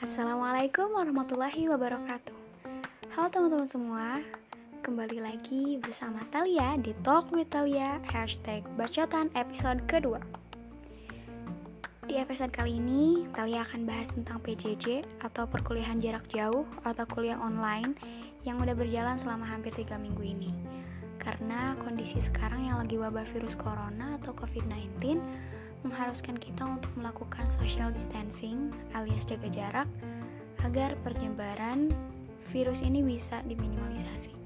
[0.00, 2.32] Assalamualaikum warahmatullahi wabarakatuh.
[3.12, 4.24] Halo teman-teman semua
[4.80, 10.24] Kembali lagi bersama Talia di Talk with Talia Hashtag Bacotan episode kedua.
[12.08, 17.36] Di episode kali ini Talia akan bahas tentang PJJ Atau perkuliahan jarak jauh Atau kuliah
[17.36, 17.92] online
[18.48, 20.50] Yang udah berjalan selama hampir 3 minggu ini.
[21.20, 25.20] Karena kondisi sekarang yang lagi wabah virus corona atau COVID-19
[25.82, 29.88] mengharuskan kita untuk melakukan social distancing alias jaga jarak
[30.60, 31.88] agar penyebaran
[32.52, 34.36] virus ini bisa diminimalisasi.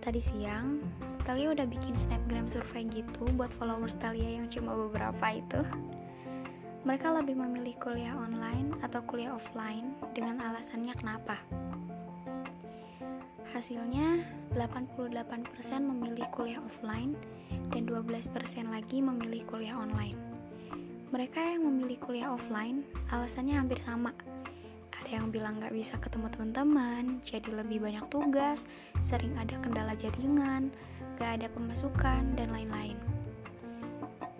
[0.00, 0.78] Tadi siang,
[1.26, 5.60] Talia udah bikin snapgram survei gitu buat followers Talia yang cuma beberapa itu.
[6.86, 11.42] Mereka lebih memilih kuliah online atau kuliah offline dengan alasannya kenapa.
[13.56, 14.20] Hasilnya,
[14.52, 17.16] 88% memilih kuliah offline
[17.72, 18.28] dan 12%
[18.68, 20.12] lagi memilih kuliah online.
[21.08, 24.12] Mereka yang memilih kuliah offline, alasannya hampir sama.
[25.00, 28.68] Ada yang bilang gak bisa ketemu teman-teman, jadi lebih banyak tugas,
[29.00, 30.68] sering ada kendala jaringan,
[31.16, 33.00] gak ada pemasukan, dan lain-lain.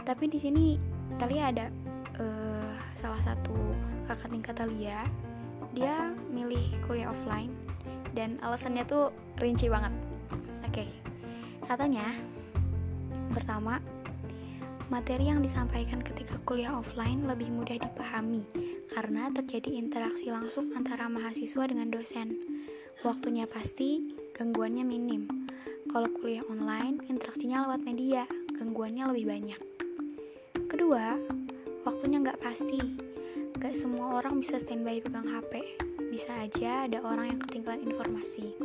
[0.04, 0.76] Tapi di sini
[1.16, 1.72] Talia ada
[2.20, 3.56] uh, salah satu
[4.12, 5.08] kakak tingkat Talia,
[5.72, 7.65] dia milih kuliah offline
[8.16, 9.92] dan alasannya tuh rinci banget.
[10.64, 10.88] Oke, okay.
[11.68, 12.16] katanya
[13.36, 13.76] pertama,
[14.88, 18.48] materi yang disampaikan ketika kuliah offline lebih mudah dipahami
[18.88, 22.40] karena terjadi interaksi langsung antara mahasiswa dengan dosen.
[23.04, 25.28] Waktunya pasti, gangguannya minim.
[25.92, 28.24] Kalau kuliah online, interaksinya lewat media,
[28.56, 29.60] gangguannya lebih banyak.
[30.66, 31.20] Kedua,
[31.84, 32.80] waktunya nggak pasti.
[33.56, 35.85] Gak semua orang bisa standby pegang HP
[36.16, 38.56] bisa aja ada orang yang ketinggalan informasi.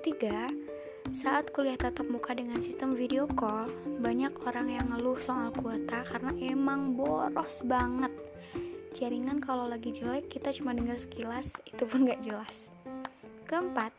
[0.00, 0.48] Ketiga,
[1.12, 3.68] saat kuliah tatap muka dengan sistem video call,
[4.00, 8.08] banyak orang yang ngeluh soal kuota karena emang boros banget.
[8.96, 12.72] Jaringan kalau lagi jelek kita cuma dengar sekilas, itu pun gak jelas.
[13.44, 13.92] Keempat,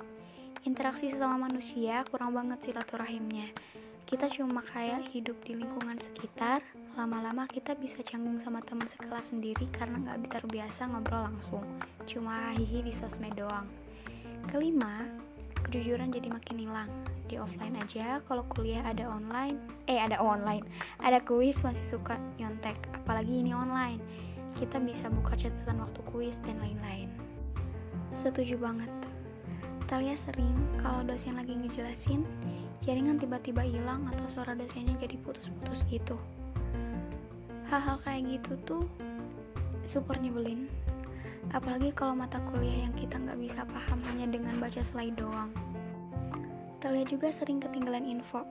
[0.66, 3.54] interaksi sesama manusia kurang banget silaturahimnya.
[4.08, 6.64] Kita cuma kayak hidup di lingkungan sekitar,
[6.96, 11.68] lama-lama kita bisa canggung sama teman sekelas sendiri karena nggak terbiasa ngobrol langsung
[12.08, 13.68] cuma hihi di sosmed doang.
[14.48, 15.04] Kelima
[15.68, 16.88] kejujuran jadi makin hilang.
[17.28, 19.60] Di offline aja kalau kuliah ada online
[19.92, 20.64] eh ada online
[21.04, 24.00] ada kuis masih suka nyontek apalagi ini online.
[24.56, 27.12] Kita bisa buka catatan waktu kuis dan lain-lain.
[28.16, 28.97] Setuju banget
[29.88, 30.52] Talia sering
[30.84, 32.28] kalau dosen lagi ngejelasin
[32.84, 36.20] jaringan tiba-tiba hilang atau suara dosennya jadi putus-putus gitu.
[37.72, 38.84] Hal-hal kayak gitu tuh
[39.88, 40.68] super nyebelin.
[41.56, 45.56] Apalagi kalau mata kuliah yang kita nggak bisa paham hanya dengan baca slide doang.
[46.84, 48.44] Terlihat juga sering ketinggalan info.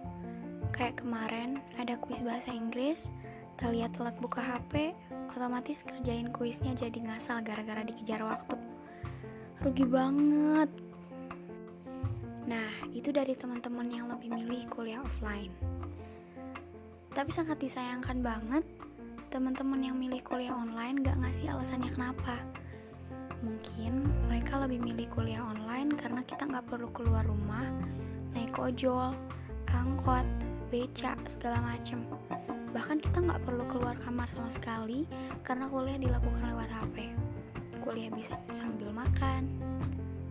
[0.72, 3.12] Kayak kemarin ada kuis bahasa Inggris
[3.60, 4.96] terlihat telat buka HP
[5.36, 8.56] otomatis kerjain kuisnya jadi ngasal gara-gara dikejar waktu.
[9.60, 10.85] Rugi banget
[12.46, 15.50] nah itu dari teman-teman yang lebih milih kuliah offline
[17.12, 18.64] tapi sangat disayangkan banget
[19.26, 22.38] teman-teman yang milih kuliah online gak ngasih alasannya kenapa.
[23.42, 27.66] Mungkin mereka lebih milih kuliah online karena kita gak perlu keluar rumah,
[28.32, 29.12] naik ojol,
[29.70, 30.24] angkot,
[30.70, 32.06] beca, segala macem.
[32.70, 35.04] Bahkan kita gak perlu keluar kamar sama sekali
[35.42, 36.96] karena kuliah dilakukan lewat HP.
[37.82, 39.50] Kuliah bisa sambil makan,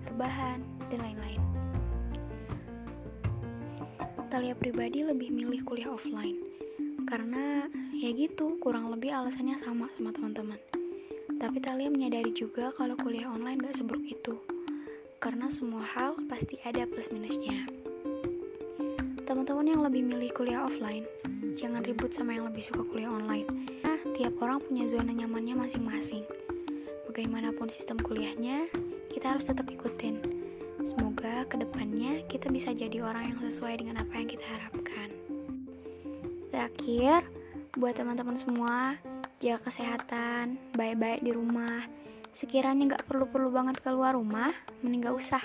[0.08, 1.42] rebahan, dan lain-lain.
[4.26, 6.42] Talia pribadi lebih milih kuliah offline.
[7.06, 10.58] Karena ya gitu kurang lebih alasannya sama sama teman-teman.
[11.38, 14.42] Tapi Talia menyadari juga kalau kuliah online gak seburuk itu.
[15.22, 17.70] Karena semua hal pasti ada plus minusnya.
[19.30, 21.06] Teman-teman yang lebih milih kuliah offline
[21.54, 23.46] jangan ribut sama yang lebih suka kuliah online.
[23.86, 26.26] Nah tiap orang punya zona nyamannya masing-masing.
[27.06, 28.74] Bagaimanapun sistem kuliahnya
[29.14, 30.45] kita harus tetap ikutin
[30.86, 35.10] semoga ke depannya kita bisa jadi orang yang sesuai dengan apa yang kita harapkan
[36.56, 37.28] Terakhir,
[37.76, 38.96] buat teman-teman semua,
[39.44, 41.84] jaga kesehatan, baik-baik di rumah.
[42.32, 45.44] Sekiranya nggak perlu-perlu banget keluar rumah, mending gak usah.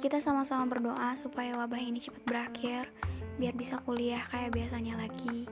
[0.00, 2.88] Kita sama-sama berdoa supaya wabah ini cepat berakhir,
[3.36, 5.44] biar bisa kuliah kayak biasanya lagi.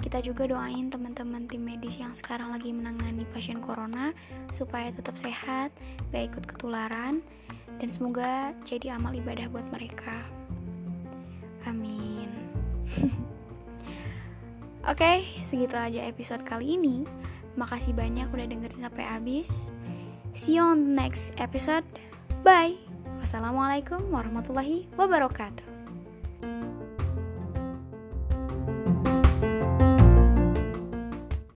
[0.00, 4.16] Kita juga doain teman-teman tim medis yang sekarang lagi menangani pasien corona
[4.50, 5.70] supaya tetap sehat,
[6.08, 7.20] gak ikut ketularan,
[7.76, 10.24] dan semoga jadi amal ibadah buat mereka.
[11.68, 12.32] Amin.
[14.90, 17.04] Oke, okay, segitu aja episode kali ini.
[17.60, 19.68] Makasih banyak udah dengerin sampai habis.
[20.32, 21.84] See you on the next episode.
[22.40, 22.80] Bye.
[23.20, 25.79] Wassalamualaikum warahmatullahi wabarakatuh.